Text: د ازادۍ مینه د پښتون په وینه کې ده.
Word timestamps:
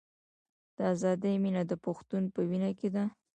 د 0.75 0.77
ازادۍ 0.93 1.35
مینه 1.43 1.63
د 1.67 1.73
پښتون 1.85 2.23
په 2.33 2.39
وینه 2.49 2.71
کې 2.79 2.89
ده. 2.95 3.03